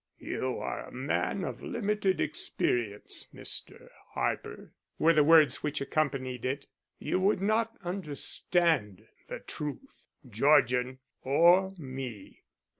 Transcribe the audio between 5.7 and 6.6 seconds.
accompanied